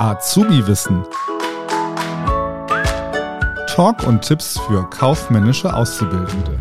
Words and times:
Azubi-Wissen. 0.00 1.04
Talk 3.66 4.06
und 4.06 4.22
Tipps 4.22 4.58
für 4.60 4.88
kaufmännische 4.88 5.74
Auszubildende. 5.74 6.58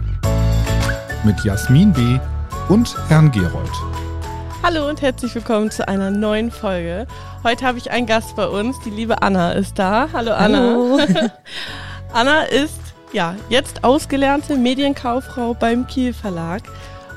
Mit 1.24 1.42
Jasmin 1.46 1.94
B. 1.94 2.20
und 2.68 2.94
Herrn 3.08 3.32
Gerold. 3.32 3.72
Hallo 4.62 4.90
und 4.90 5.02
herzlich 5.02 5.34
willkommen 5.36 5.72
zu 5.72 5.88
einer 5.88 6.12
neuen 6.12 6.52
Folge. 6.52 7.08
Heute 7.46 7.66
habe 7.66 7.78
ich 7.78 7.90
einen 7.92 8.08
Gast 8.08 8.36
bei 8.36 8.46
uns, 8.46 8.78
die 8.82 8.90
liebe 8.90 9.22
Anna 9.22 9.54
ist 9.54 9.80
da. 9.80 10.10
Hallo 10.12 10.34
Anna. 10.34 10.58
Hallo. 10.58 11.00
Anna 12.14 12.42
ist 12.42 12.82
ja 13.14 13.38
jetzt 13.48 13.86
ausgelernte 13.86 14.58
Medienkauffrau 14.58 15.54
beim 15.54 15.88
Kiel 15.88 16.14
Verlag. 16.14 16.64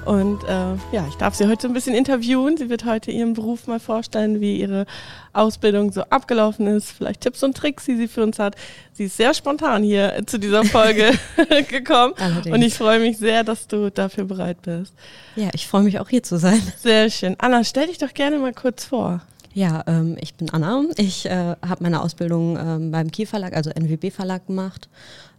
Und 0.04 0.42
äh, 0.44 0.74
ja, 0.92 1.06
ich 1.08 1.14
darf 1.16 1.34
sie 1.34 1.46
heute 1.46 1.68
ein 1.68 1.72
bisschen 1.72 1.94
interviewen. 1.94 2.56
Sie 2.56 2.68
wird 2.68 2.84
heute 2.84 3.10
ihren 3.10 3.34
Beruf 3.34 3.66
mal 3.66 3.80
vorstellen, 3.80 4.40
wie 4.40 4.60
ihre 4.60 4.86
Ausbildung 5.32 5.92
so 5.92 6.02
abgelaufen 6.02 6.66
ist, 6.66 6.90
vielleicht 6.90 7.20
Tipps 7.20 7.42
und 7.42 7.56
Tricks, 7.56 7.84
die 7.84 7.96
sie 7.96 8.08
für 8.08 8.22
uns 8.22 8.38
hat. 8.38 8.56
Sie 8.92 9.04
ist 9.04 9.16
sehr 9.16 9.32
spontan 9.34 9.82
hier 9.82 10.22
zu 10.26 10.38
dieser 10.38 10.64
Folge 10.64 11.12
gekommen. 11.68 12.14
Allerdings. 12.18 12.54
Und 12.54 12.62
ich 12.62 12.74
freue 12.74 12.98
mich 12.98 13.18
sehr, 13.18 13.44
dass 13.44 13.68
du 13.68 13.90
dafür 13.90 14.24
bereit 14.24 14.62
bist. 14.62 14.94
Ja, 15.36 15.48
ich 15.54 15.66
freue 15.66 15.82
mich 15.82 16.00
auch 16.00 16.08
hier 16.08 16.22
zu 16.22 16.38
sein. 16.38 16.60
Sehr 16.78 17.08
schön. 17.10 17.36
Anna, 17.38 17.64
stell 17.64 17.86
dich 17.86 17.98
doch 17.98 18.12
gerne 18.14 18.38
mal 18.38 18.52
kurz 18.52 18.84
vor. 18.84 19.22
Ja, 19.54 19.84
ähm, 19.86 20.16
ich 20.20 20.34
bin 20.34 20.50
Anna. 20.50 20.82
Ich 20.96 21.26
äh, 21.26 21.56
habe 21.62 21.82
meine 21.82 22.02
Ausbildung 22.02 22.58
ähm, 22.58 22.90
beim 22.90 23.10
Kiel 23.10 23.26
Verlag, 23.26 23.54
also 23.54 23.70
NWB 23.70 24.10
Verlag 24.10 24.46
gemacht. 24.46 24.88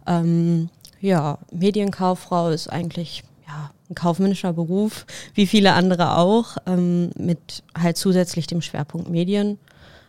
Ähm, 0.06 0.70
ja, 1.00 1.38
Medienkauffrau 1.52 2.50
ist 2.50 2.68
eigentlich 2.68 3.24
ja, 3.46 3.70
ein 3.90 3.94
kaufmännischer 3.94 4.52
Beruf, 4.52 5.06
wie 5.34 5.46
viele 5.46 5.72
andere 5.74 6.16
auch, 6.16 6.56
ähm, 6.66 7.10
mit 7.18 7.62
halt 7.78 7.96
zusätzlich 7.96 8.46
dem 8.46 8.62
Schwerpunkt 8.62 9.08
Medien. 9.10 9.58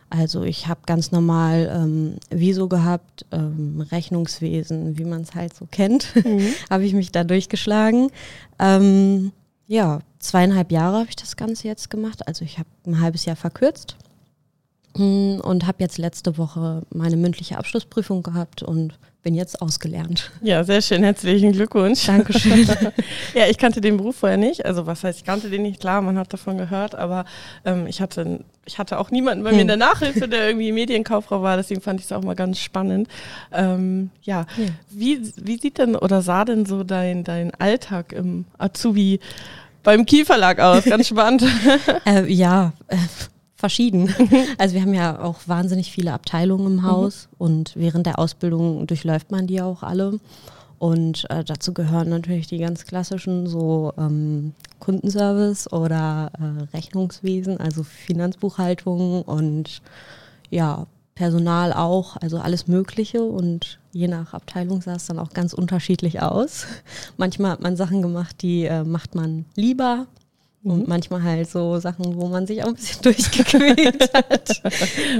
Also 0.08 0.44
ich 0.44 0.68
habe 0.68 0.80
ganz 0.86 1.10
normal 1.10 1.70
ähm, 1.74 2.16
Viso 2.30 2.68
gehabt, 2.68 3.26
ähm, 3.32 3.84
Rechnungswesen, 3.90 4.98
wie 4.98 5.04
man 5.04 5.22
es 5.22 5.34
halt 5.34 5.54
so 5.54 5.66
kennt, 5.70 6.14
habe 6.70 6.84
ich 6.84 6.92
mich 6.94 7.10
da 7.10 7.24
durchgeschlagen. 7.24 8.10
Ähm, 8.58 9.32
ja, 9.66 9.98
zweieinhalb 10.20 10.70
Jahre 10.70 10.98
habe 10.98 11.08
ich 11.08 11.16
das 11.16 11.36
Ganze 11.36 11.66
jetzt 11.66 11.90
gemacht. 11.90 12.26
Also 12.28 12.44
ich 12.44 12.58
habe 12.58 12.68
ein 12.86 13.00
halbes 13.00 13.24
Jahr 13.24 13.36
verkürzt 13.36 13.96
und 14.98 15.66
habe 15.66 15.78
jetzt 15.80 15.98
letzte 15.98 16.38
Woche 16.38 16.82
meine 16.92 17.16
mündliche 17.16 17.58
Abschlussprüfung 17.58 18.22
gehabt 18.22 18.62
und 18.62 18.98
bin 19.22 19.34
jetzt 19.34 19.60
ausgelernt. 19.60 20.30
Ja, 20.40 20.62
sehr 20.62 20.80
schön. 20.80 21.02
Herzlichen 21.02 21.50
Glückwunsch. 21.50 22.06
Dankeschön. 22.06 22.64
ja, 23.34 23.46
ich 23.50 23.58
kannte 23.58 23.80
den 23.80 23.96
Beruf 23.96 24.16
vorher 24.16 24.38
nicht. 24.38 24.64
Also 24.64 24.86
was 24.86 25.02
heißt, 25.02 25.18
ich 25.18 25.24
kannte 25.24 25.50
den 25.50 25.62
nicht. 25.62 25.80
Klar, 25.80 26.00
man 26.00 26.16
hat 26.16 26.32
davon 26.32 26.58
gehört, 26.58 26.94
aber 26.94 27.24
ähm, 27.64 27.88
ich, 27.88 28.00
hatte, 28.00 28.44
ich 28.66 28.78
hatte 28.78 29.00
auch 29.00 29.10
niemanden 29.10 29.42
bei 29.42 29.50
mir 29.50 29.62
in 29.62 29.66
der 29.66 29.76
Nachhilfe, 29.78 30.28
der 30.28 30.46
irgendwie 30.46 30.70
Medienkauffrau 30.70 31.42
war. 31.42 31.56
Deswegen 31.56 31.80
fand 31.80 31.98
ich 31.98 32.06
es 32.06 32.12
auch 32.12 32.22
mal 32.22 32.36
ganz 32.36 32.60
spannend. 32.60 33.08
Ähm, 33.52 34.10
ja, 34.22 34.46
Ja. 34.56 34.66
Wie, 34.90 35.20
wie 35.42 35.58
sieht 35.58 35.78
denn 35.78 35.96
oder 35.96 36.22
sah 36.22 36.44
denn 36.44 36.64
so 36.64 36.84
dein, 36.84 37.24
dein 37.24 37.52
Alltag 37.58 38.12
im 38.12 38.44
Azubi 38.58 39.18
beim 39.82 40.06
Kieferlag 40.06 40.60
aus? 40.60 40.84
Ganz 40.84 41.08
spannend. 41.08 41.42
äh, 42.06 42.32
ja, 42.32 42.72
verschieden. 43.56 44.14
Also 44.58 44.74
wir 44.74 44.82
haben 44.82 44.94
ja 44.94 45.20
auch 45.20 45.40
wahnsinnig 45.46 45.90
viele 45.92 46.12
Abteilungen 46.12 46.66
im 46.66 46.82
Haus 46.82 47.28
und 47.38 47.72
während 47.74 48.06
der 48.06 48.18
Ausbildung 48.18 48.86
durchläuft 48.86 49.30
man 49.30 49.46
die 49.46 49.60
auch 49.60 49.82
alle. 49.82 50.18
Und 50.78 51.28
äh, 51.30 51.42
dazu 51.42 51.72
gehören 51.72 52.10
natürlich 52.10 52.46
die 52.48 52.58
ganz 52.58 52.84
klassischen, 52.84 53.46
so 53.46 53.92
ähm, 53.96 54.52
Kundenservice 54.78 55.72
oder 55.72 56.30
äh, 56.38 56.76
Rechnungswesen, 56.76 57.58
also 57.58 57.82
Finanzbuchhaltung 57.82 59.22
und 59.22 59.80
ja, 60.50 60.86
Personal 61.14 61.72
auch, 61.72 62.18
also 62.18 62.38
alles 62.38 62.66
Mögliche 62.66 63.22
und 63.22 63.78
je 63.90 64.06
nach 64.06 64.34
Abteilung 64.34 64.82
sah 64.82 64.96
es 64.96 65.06
dann 65.06 65.18
auch 65.18 65.30
ganz 65.30 65.54
unterschiedlich 65.54 66.20
aus. 66.20 66.66
Manchmal 67.16 67.52
hat 67.52 67.62
man 67.62 67.76
Sachen 67.76 68.02
gemacht, 68.02 68.42
die 68.42 68.64
äh, 68.64 68.84
macht 68.84 69.14
man 69.14 69.46
lieber 69.54 70.06
und 70.70 70.88
manchmal 70.88 71.22
halt 71.22 71.50
so 71.50 71.78
Sachen, 71.78 72.16
wo 72.16 72.28
man 72.28 72.46
sich 72.46 72.62
auch 72.62 72.68
ein 72.68 72.74
bisschen 72.74 73.02
durchgequält 73.02 74.12
hat. 74.14 74.62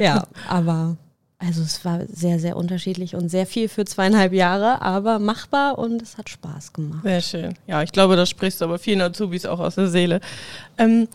ja, 0.01 0.25
aber 0.49 0.97
also 1.39 1.63
es 1.63 1.85
war 1.85 2.01
sehr, 2.09 2.39
sehr 2.39 2.57
unterschiedlich 2.57 3.15
und 3.15 3.29
sehr 3.29 3.47
viel 3.47 3.69
für 3.69 3.85
zweieinhalb 3.85 4.33
Jahre, 4.33 4.81
aber 4.81 5.19
machbar 5.19 5.79
und 5.79 6.01
es 6.01 6.17
hat 6.17 6.31
Spaß 6.31 6.73
gemacht. 6.73 7.03
Sehr 7.03 7.21
schön. 7.21 7.55
Ja, 7.67 7.83
ich 7.83 7.93
glaube, 7.93 8.17
da 8.17 8.25
sprichst 8.25 8.61
du 8.61 8.65
aber 8.65 8.79
vielen 8.79 9.03
Azubis 9.03 9.45
auch 9.45 9.61
aus 9.61 9.75
der 9.75 9.89
Seele. 9.89 10.21
Ähm, 10.79 11.09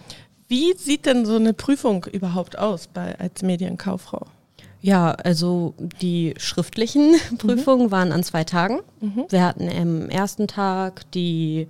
wie 0.48 0.74
sieht 0.78 1.06
denn 1.06 1.26
so 1.26 1.38
eine 1.38 1.54
Prüfung 1.54 2.06
überhaupt 2.06 2.58
aus 2.58 2.88
bei, 2.88 3.18
als 3.18 3.42
Medienkauffrau? 3.42 4.28
Ja, 4.82 5.12
also 5.12 5.74
die 6.02 6.34
schriftlichen 6.38 7.16
Prüfungen 7.38 7.90
waren 7.90 8.12
an 8.12 8.24
zwei 8.24 8.44
Tagen. 8.44 8.80
Wir 9.30 9.44
hatten 9.44 9.70
am 9.70 10.10
ersten 10.10 10.48
Tag 10.48 11.10
die 11.12 11.68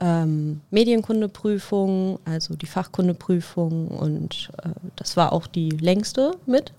ähm, 0.00 0.60
Medienkundeprüfung, 0.70 2.18
also 2.24 2.54
die 2.54 2.66
Fachkundeprüfung 2.66 3.88
und 3.88 4.50
äh, 4.62 4.70
das 4.96 5.16
war 5.16 5.32
auch 5.32 5.46
die 5.46 5.70
längste 5.70 6.32
mit. 6.46 6.72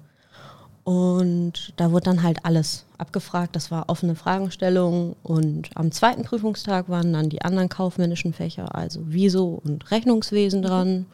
Und 0.84 1.74
da 1.76 1.92
wurde 1.92 2.06
dann 2.06 2.24
halt 2.24 2.46
alles 2.46 2.86
abgefragt. 2.98 3.58
Das 3.58 3.72
war 3.72 3.90
offene 3.90 4.16
Fragestellung. 4.16 5.18
Und 5.22 5.70
am 5.76 5.92
zweiten 5.92 6.24
Prüfungstag 6.24 6.88
waren 6.88 7.12
dann 7.12 7.28
die 7.28 7.42
anderen 7.42 7.68
kaufmännischen 7.68 8.32
Fächer, 8.32 8.74
also 8.74 9.02
Viso 9.06 9.62
und 9.66 9.92
Rechnungswesen 9.92 10.62
dran. 10.62 11.06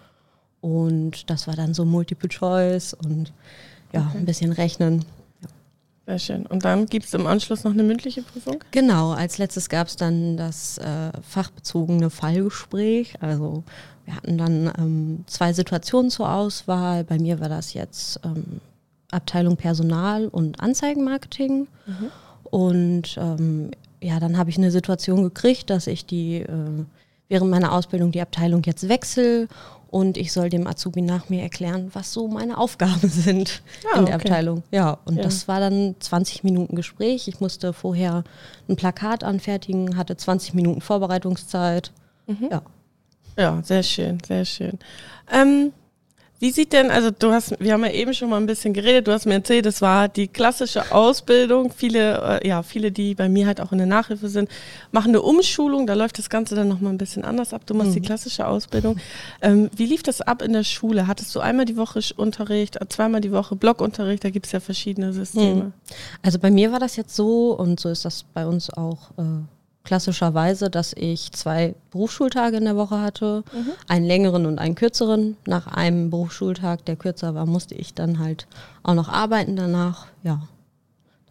Und 0.62 1.28
das 1.32 1.48
war 1.48 1.56
dann 1.56 1.74
so 1.74 1.86
Multiple 1.86 2.30
Choice 2.30 2.94
und 2.94 3.34
ja, 3.94 4.12
ein 4.16 4.26
bisschen 4.26 4.52
Rechnen. 4.52 5.06
Sehr 6.06 6.20
schön. 6.20 6.46
Und 6.46 6.66
dann 6.66 6.86
gibt 6.86 7.06
es 7.06 7.14
im 7.14 7.28
Anschluss 7.28 7.64
noch 7.64 7.72
eine 7.72 7.84
mündliche 7.84 8.24
Prüfung? 8.24 8.60
Genau, 8.72 9.12
als 9.12 9.38
letztes 9.38 9.70
gab 9.70 9.88
es 9.88 9.96
dann 9.96 10.36
das 10.36 10.78
äh, 10.78 11.12
fachbezogene 11.22 12.10
Fallgespräch. 12.10 13.16
Also 13.22 13.64
wir 14.06 14.16
hatten 14.16 14.38
dann 14.38 14.74
ähm, 14.78 15.24
zwei 15.28 15.54
Situationen 15.54 16.12
zur 16.12 16.30
Auswahl. 16.30 17.06
Bei 17.06 17.18
mir 17.18 17.40
war 17.40 17.48
das 17.48 17.74
jetzt 17.74 18.20
ähm, 18.26 18.60
Abteilung 19.12 19.56
Personal 19.56 20.28
und 20.28 20.60
Anzeigenmarketing. 20.60 21.68
Und 22.44 23.16
ähm, 23.18 23.72
ja, 24.02 24.20
dann 24.20 24.38
habe 24.38 24.50
ich 24.50 24.58
eine 24.58 24.72
Situation 24.72 25.24
gekriegt, 25.24 25.70
dass 25.70 25.88
ich 25.88 26.06
die 26.06 26.42
äh, 26.42 26.86
während 27.30 27.50
meiner 27.50 27.72
Ausbildung 27.72 28.12
die 28.12 28.22
Abteilung 28.22 28.62
jetzt 28.64 28.90
wechsle 28.90 29.48
und 29.94 30.18
ich 30.18 30.34
soll 30.34 30.50
dem 30.50 30.66
Azubi 30.66 31.02
nach 31.04 31.30
mir 31.30 31.44
erklären, 31.44 31.92
was 31.94 32.12
so 32.14 32.28
meine 32.28 32.58
Aufgaben 32.58 33.00
sind 33.10 33.62
Ah, 33.94 34.00
in 34.00 34.06
der 34.08 34.16
okay. 34.16 34.28
Abteilung. 34.28 34.64
Ja, 34.72 34.98
und 35.06 35.18
Ja. 35.18 35.22
das 35.24 35.48
war 35.48 35.60
dann 35.60 35.96
20 36.00 36.44
Minuten 36.44 36.76
Gespräch. 36.76 37.28
Ich 37.28 37.40
musste 37.40 37.74
vorher 37.74 38.24
ein 38.68 38.76
Plakat 38.76 39.24
anfertigen, 39.24 39.96
hatte 39.96 40.18
20 40.18 40.56
Minuten 40.56 40.82
Vorbereitungszeit. 40.82 41.92
Ja. 42.50 42.64
Ja, 43.38 43.62
sehr 43.64 43.84
schön, 43.84 44.18
sehr 44.26 44.46
schön. 44.46 44.80
Ähm, 45.32 45.72
wie 46.44 46.52
sieht 46.52 46.74
denn, 46.74 46.92
also 46.92 47.10
du 47.10 47.32
hast, 47.32 47.58
wir 47.62 47.72
haben 47.72 47.86
ja 47.86 47.92
eben 47.92 48.14
schon 48.14 48.30
mal 48.30 48.36
ein 48.36 48.48
bisschen 48.48 48.74
geredet, 48.74 49.08
du 49.08 49.14
hast 49.14 49.26
mir 49.26 49.36
erzählt, 49.36 49.66
es 49.66 49.82
war 49.82 50.10
die 50.10 50.28
klassische 50.28 50.92
Ausbildung. 50.92 51.72
Viele, 51.72 52.42
äh, 52.42 52.46
ja, 52.46 52.64
viele, 52.64 52.92
die 52.92 53.16
bei 53.16 53.30
mir 53.30 53.48
halt 53.48 53.62
auch 53.62 53.72
in 53.72 53.78
der 53.78 53.88
Nachhilfe 53.88 54.28
sind, 54.28 54.50
machen 54.92 55.12
eine 55.12 55.22
Umschulung, 55.22 55.88
da 55.88 55.94
läuft 55.94 56.20
das 56.20 56.30
Ganze 56.30 56.56
dann 56.56 56.68
nochmal 56.68 56.92
ein 56.92 56.98
bisschen 56.98 57.24
anders 57.24 57.54
ab. 57.54 57.62
Du 57.66 57.74
machst 57.74 57.96
die 57.96 58.02
klassische 58.02 58.46
Ausbildung. 58.46 58.98
Ähm, 59.42 59.70
wie 59.74 59.86
lief 59.86 60.04
das 60.04 60.20
ab 60.20 60.42
in 60.42 60.52
der 60.52 60.66
Schule? 60.66 61.08
Hattest 61.08 61.34
du 61.34 61.40
einmal 61.40 61.64
die 61.64 61.78
Woche 61.78 62.02
Unterricht, 62.18 62.76
äh, 62.76 62.90
zweimal 62.90 63.22
die 63.22 63.32
Woche 63.32 63.56
Blockunterricht? 63.56 64.26
Da 64.26 64.30
gibt 64.30 64.48
es 64.48 64.52
ja 64.52 64.60
verschiedene 64.60 65.14
Systeme. 65.14 65.72
Also 66.24 66.40
bei 66.40 66.52
mir 66.52 66.74
war 66.74 66.80
das 66.80 66.98
jetzt 66.98 67.16
so 67.16 67.54
und 67.54 67.80
so 67.80 67.88
ist 67.88 68.04
das 68.04 68.26
bei 68.34 68.46
uns 68.46 68.70
auch 68.70 69.12
äh, 69.18 69.24
klassischerweise, 69.84 70.70
dass 70.70 70.94
ich 70.94 71.32
zwei 71.32 71.76
Berufsschultage 71.92 72.58
in 72.58 72.66
der 72.66 72.78
Woche 72.78 73.02
hatte, 73.02 73.44
einen 73.88 74.06
längeren 74.06 74.46
und 74.46 74.60
einen 74.60 74.76
kürzeren. 74.76 75.38
Nach 75.46 75.68
einem 75.68 76.10
Berufsschultag, 76.10 76.86
der 76.86 76.96
kürzer 76.96 77.36
war, 77.36 77.46
musste 77.46 77.76
ich 77.76 77.94
dann 77.94 78.20
halt 78.20 78.48
auch 78.82 78.94
noch 78.94 79.10
arbeiten 79.10 79.56
danach. 79.56 80.08
Ja, 80.24 80.48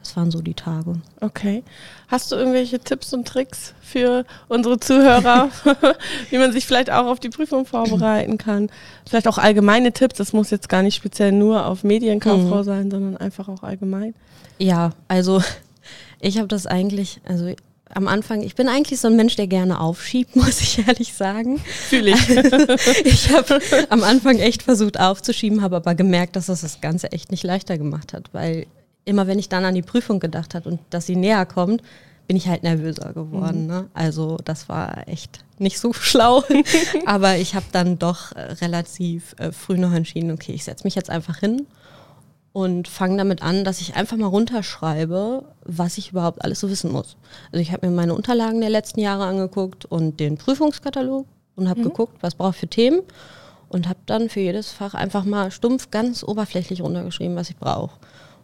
das 0.03 0.17
waren 0.17 0.31
so 0.31 0.43
die 0.43 0.55
Tage. 0.55 1.00
Okay. 1.21 1.62
Hast 2.09 2.32
du 2.32 2.37
irgendwelche 2.37 2.81
Tipps 2.81 3.15
und 3.15 3.26
Tricks 3.26 3.73
für 3.81 4.25
unsere 4.49 4.81
Zuhörer, 4.81 5.49
wie 6.31 6.38
man 6.38 6.53
sich 6.53 6.67
vielleicht 6.67 6.91
auch 6.91 7.06
auf 7.06 7.21
die 7.21 7.29
Prüfung 7.29 7.67
vorbereiten 7.67 8.37
kann? 8.37 8.69
Vielleicht 9.09 9.29
auch 9.29 9.38
allgemeine 9.38 9.93
Tipps. 9.93 10.19
Das 10.19 10.32
muss 10.32 10.50
jetzt 10.50 10.69
gar 10.69 10.82
nicht 10.82 10.97
speziell 10.97 11.31
nur 11.31 11.67
auf 11.67 11.85
Medienkauffrau 11.85 12.65
sein, 12.65 12.91
sondern 12.91 13.17
einfach 13.17 13.49
auch 13.49 13.62
allgemein. 13.62 14.15
Ja, 14.59 14.91
also 15.06 15.41
ich 16.21 16.38
habe 16.38 16.49
das 16.49 16.67
eigentlich, 16.67 17.21
also 17.25 17.55
am 17.94 18.09
Anfang, 18.09 18.43
ich 18.43 18.55
bin 18.55 18.69
eigentlich 18.69 19.00
so 19.00 19.09
ein 19.09 19.17
Mensch, 19.17 19.37
der 19.37 19.47
gerne 19.47 19.81
aufschiebt, 19.81 20.37
muss 20.37 20.61
ich 20.61 20.87
ehrlich 20.87 21.15
sagen. 21.15 21.59
Fühle 21.59 22.12
ich. 22.12 22.29
Ich 23.05 23.31
habe 23.31 23.61
am 23.91 24.03
Anfang 24.03 24.39
echt 24.39 24.62
versucht 24.62 24.99
aufzuschieben, 24.99 25.62
habe 25.62 25.77
aber 25.77 25.94
gemerkt, 25.94 26.37
dass 26.37 26.47
das 26.47 26.62
das 26.62 26.81
Ganze 26.81 27.12
echt 27.12 27.31
nicht 27.31 27.44
leichter 27.44 27.79
gemacht 27.79 28.12
hat, 28.12 28.31
weil 28.33 28.67
immer 29.05 29.27
wenn 29.27 29.39
ich 29.39 29.49
dann 29.49 29.65
an 29.65 29.75
die 29.75 29.83
Prüfung 29.83 30.21
gedacht 30.21 30.55
habe 30.55 30.69
und 30.69 30.81
dass 30.91 31.06
sie 31.06 31.17
näher 31.17 31.44
kommt, 31.47 31.83
bin 32.27 32.37
ich 32.37 32.49
halt 32.49 32.62
nervöser 32.62 33.12
geworden. 33.12 33.67
Ne? 33.67 33.89
Also 33.95 34.38
das 34.45 34.69
war 34.69 35.09
echt 35.09 35.45
nicht 35.59 35.79
so 35.79 35.93
schlau. 35.93 36.45
Aber 37.06 37.37
ich 37.37 37.55
habe 37.55 37.67
dann 37.73 37.99
doch 37.99 38.33
äh, 38.33 38.41
relativ 38.41 39.35
äh, 39.38 39.53
früh 39.53 39.77
noch 39.77 39.93
entschieden, 39.93 40.31
okay, 40.31 40.53
ich 40.53 40.65
setze 40.65 40.85
mich 40.85 40.95
jetzt 40.95 41.11
einfach 41.11 41.38
hin 41.38 41.67
und 42.52 42.87
fange 42.88 43.16
damit 43.16 43.43
an, 43.43 43.64
dass 43.64 43.81
ich 43.81 43.96
einfach 43.96 44.16
mal 44.16 44.26
runterschreibe, 44.26 45.44
was 45.64 45.99
ich 45.99 46.10
überhaupt 46.10 46.44
alles 46.44 46.60
so 46.60 46.69
wissen 46.69 46.93
muss. 46.93 47.16
Also 47.50 47.62
ich 47.62 47.72
habe 47.72 47.87
mir 47.87 47.94
meine 47.94 48.14
Unterlagen 48.14 48.60
der 48.60 48.70
letzten 48.70 49.00
Jahre 49.00 49.25
angeguckt 49.25 49.87
und 49.87 50.20
den 50.20 50.37
Prüfungskatalog 50.37 51.26
und 51.56 51.69
habe 51.69 51.81
mhm. 51.81 51.84
geguckt, 51.84 52.19
was 52.20 52.34
brauche 52.34 52.50
ich 52.50 52.56
für 52.56 52.69
Themen 52.69 53.00
und 53.69 53.88
habe 53.88 54.00
dann 54.06 54.28
für 54.28 54.40
jedes 54.40 54.70
Fach 54.70 54.94
einfach 54.94 55.25
mal 55.25 55.50
stumpf 55.50 55.90
ganz 55.90 56.22
oberflächlich 56.22 56.82
runtergeschrieben, 56.82 57.37
was 57.37 57.49
ich 57.49 57.56
brauche. 57.56 57.99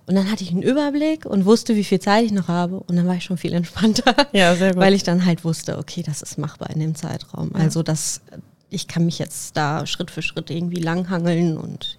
Und 0.07 0.15
dann 0.15 0.31
hatte 0.31 0.43
ich 0.43 0.53
einen 0.53 0.63
Überblick 0.63 1.27
und 1.27 1.45
wusste, 1.45 1.77
wie 1.77 1.85
viel 1.85 2.01
Zeit 2.01 2.25
ich 2.25 2.33
noch 2.33 2.49
habe. 2.49 2.81
Und 2.81 2.97
dann 2.97 3.07
war 3.07 3.17
ich 3.17 3.25
schon 3.25 3.37
viel 3.37 3.53
entspannter. 3.53 4.15
Ja, 4.33 4.57
sehr 4.57 4.73
gut. 4.73 4.81
Weil 4.81 4.95
ich 4.95 5.03
dann 5.03 5.27
halt 5.27 5.45
wusste, 5.45 5.77
okay, 5.77 6.03
das 6.03 6.23
ist 6.23 6.39
machbar 6.39 6.71
in 6.71 6.81
dem 6.81 6.95
Zeitraum. 6.95 7.51
Ja. 7.53 7.61
Also 7.61 7.83
das, 7.83 8.23
ich 8.71 8.89
kann 8.89 9.05
mich 9.05 9.19
jetzt 9.19 9.55
da 9.55 9.85
Schritt 9.85 10.11
für 10.11 10.23
Schritt 10.23 10.51
irgendwie 10.51 10.81
langhangeln 10.81 11.59
und 11.59 11.99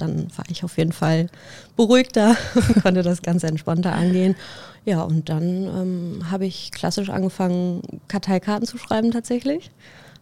dann 0.00 0.28
war 0.36 0.44
ich 0.48 0.64
auf 0.64 0.78
jeden 0.78 0.92
Fall 0.92 1.28
beruhigter 1.76 2.36
und 2.54 2.82
konnte 2.82 3.02
das 3.02 3.22
ganz 3.22 3.42
entspannter 3.44 3.92
angehen. 3.92 4.36
Ja, 4.84 5.02
und 5.02 5.28
dann 5.28 5.64
ähm, 5.64 6.30
habe 6.30 6.46
ich 6.46 6.70
klassisch 6.72 7.10
angefangen, 7.10 7.82
Karteikarten 8.08 8.66
zu 8.66 8.78
schreiben 8.78 9.10
tatsächlich. 9.10 9.70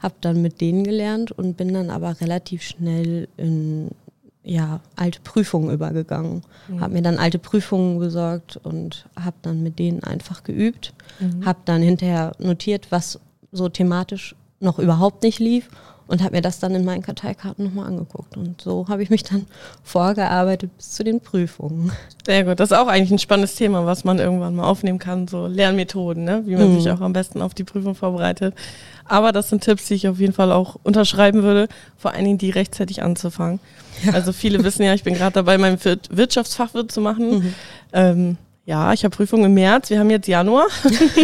Habe 0.01 0.15
dann 0.21 0.43
mit 0.43 0.61
denen 0.61 0.85
gelernt 0.85 1.33
und 1.33 1.57
bin 1.57 1.73
dann 1.73 1.91
aber 1.91 2.21
relativ 2.21 2.63
schnell 2.63 3.29
in 3.37 3.91
ja, 4.43 4.81
alte 4.95 5.21
Prüfungen 5.21 5.73
übergegangen. 5.73 6.43
Mhm. 6.69 6.81
Habe 6.81 6.95
mir 6.95 7.03
dann 7.03 7.19
alte 7.19 7.39
Prüfungen 7.39 7.99
besorgt 7.99 8.57
und 8.63 9.07
habe 9.21 9.37
dann 9.43 9.63
mit 9.63 9.79
denen 9.79 10.05
einfach 10.05 10.45
geübt. 10.45 10.95
Mhm. 11.19 11.45
Habe 11.45 11.59
dann 11.65 11.83
hinterher 11.83 12.33
notiert, 12.39 12.87
was 12.91 13.19
so 13.51 13.69
thematisch 13.69 14.37
noch 14.61 14.79
überhaupt 14.79 15.23
nicht 15.23 15.41
lief 15.41 15.69
und 16.09 16.23
habe 16.23 16.37
mir 16.37 16.43
das 16.43 16.59
dann 16.59 16.75
in 16.75 16.85
meinen 16.85 17.03
Karteikarten 17.03 17.65
nochmal 17.65 17.87
angeguckt. 17.87 18.37
Und 18.37 18.61
so 18.61 18.87
habe 18.89 19.03
ich 19.03 19.11
mich 19.11 19.25
dann 19.25 19.47
vorgearbeitet 19.83 20.71
bis 20.77 20.93
zu 20.93 21.05
den 21.05 21.21
Prüfungen. 21.21 21.93
Sehr 22.25 22.45
gut. 22.45 22.61
Das 22.61 22.71
ist 22.71 22.77
auch 22.77 22.87
eigentlich 22.87 23.11
ein 23.11 23.19
spannendes 23.19 23.57
Thema, 23.57 23.87
was 23.87 24.05
man 24.05 24.19
irgendwann 24.19 24.55
mal 24.55 24.65
aufnehmen 24.65 24.99
kann, 24.99 25.27
so 25.27 25.47
Lernmethoden, 25.47 26.25
ne? 26.25 26.43
wie 26.47 26.57
man 26.57 26.73
mhm. 26.73 26.81
sich 26.81 26.91
auch 26.91 27.01
am 27.01 27.13
besten 27.13 27.43
auf 27.43 27.55
die 27.55 27.65
Prüfung 27.65 27.95
vorbereitet. 27.95 28.55
Aber 29.05 29.33
das 29.33 29.49
sind 29.49 29.63
Tipps, 29.63 29.87
die 29.87 29.95
ich 29.95 30.09
auf 30.09 30.19
jeden 30.19 30.33
Fall 30.33 30.53
auch 30.53 30.77
unterschreiben 30.83 31.43
würde, 31.43 31.69
vor 31.97 32.13
allen 32.13 32.25
Dingen 32.25 32.39
die 32.39 32.51
rechtzeitig 32.51 33.03
anzufangen. 33.03 33.61
Ja. 34.05 34.13
Also 34.13 34.33
viele 34.33 34.63
wissen 34.65 34.83
ja, 34.83 34.95
ich 34.95 35.05
bin 35.05 35.15
gerade 35.15 35.33
dabei, 35.33 35.59
mein 35.59 35.79
Wirtschaftsfachwirt 36.11 36.91
zu 36.91 37.01
machen. 37.01 37.31
Mhm. 37.31 37.55
Ähm, 37.93 38.39
ja, 38.67 38.93
ich 38.93 39.05
habe 39.05 39.17
Prüfung 39.17 39.45
im 39.45 39.55
März, 39.55 39.91
wir 39.91 40.01
haben 40.01 40.11
jetzt 40.11 40.27
Januar. 40.27 40.67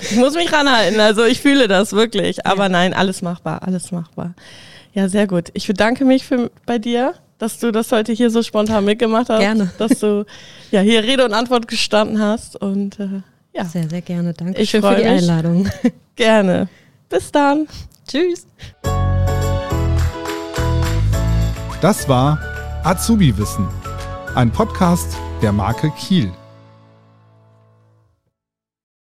ich 0.00 0.16
muss 0.16 0.34
mich 0.34 0.52
ranhalten, 0.52 1.00
also 1.00 1.24
ich 1.24 1.40
fühle 1.40 1.66
das 1.66 1.92
wirklich. 1.92 2.46
Aber 2.46 2.64
ja. 2.64 2.68
nein, 2.68 2.94
alles 2.94 3.20
machbar, 3.20 3.64
alles 3.64 3.90
machbar. 3.90 4.34
Ja, 4.94 5.08
sehr 5.08 5.26
gut. 5.26 5.50
Ich 5.54 5.66
bedanke 5.66 6.04
mich 6.04 6.24
für, 6.24 6.52
bei 6.64 6.78
dir, 6.78 7.14
dass 7.38 7.58
du 7.58 7.72
das 7.72 7.90
heute 7.90 8.12
hier 8.12 8.30
so 8.30 8.42
spontan 8.42 8.84
mitgemacht 8.84 9.28
hast. 9.28 9.40
Gerne. 9.40 9.72
Dass 9.78 9.98
du 9.98 10.24
ja 10.70 10.80
hier 10.80 11.02
Rede 11.02 11.24
und 11.24 11.34
Antwort 11.34 11.66
gestanden 11.66 12.20
hast. 12.20 12.54
Und 12.54 13.00
äh, 13.00 13.22
ja. 13.52 13.64
Sehr, 13.64 13.88
sehr 13.88 14.00
gerne. 14.00 14.32
Danke 14.32 14.60
ich 14.60 14.70
schön 14.70 14.82
für 14.82 14.94
die 14.94 15.04
Einladung. 15.04 15.68
Gerne. 16.16 16.68
Bis 17.08 17.32
dann. 17.32 17.66
Tschüss. 18.06 18.46
Das 21.80 22.08
war 22.08 22.38
Azubi 22.84 23.36
Wissen, 23.36 23.66
ein 24.36 24.52
Podcast 24.52 25.16
der 25.42 25.52
Marke 25.52 25.90
Kiel. 25.98 26.32